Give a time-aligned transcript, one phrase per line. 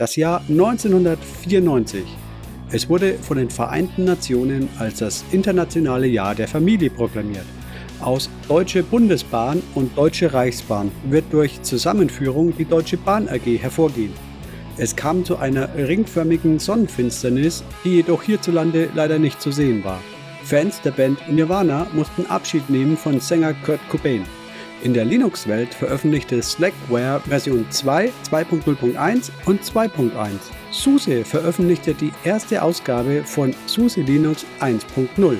[0.00, 2.04] das Jahr 1994.
[2.72, 7.44] Es wurde von den Vereinten Nationen als das internationale Jahr der Familie proklamiert.
[8.00, 14.14] Aus Deutsche Bundesbahn und Deutsche Reichsbahn wird durch Zusammenführung die Deutsche Bahn AG hervorgehen.
[14.78, 20.00] Es kam zu einer ringförmigen Sonnenfinsternis, die jedoch hierzulande leider nicht zu sehen war.
[20.44, 24.24] Fans der Band Nirvana mussten Abschied nehmen von Sänger Kurt Cobain.
[24.82, 30.30] In der Linux-Welt veröffentlichte Slackware Version 2, 2.0.1 und 2.1.
[30.70, 35.36] SUSE veröffentlichte die erste Ausgabe von SUSE Linux 1.0.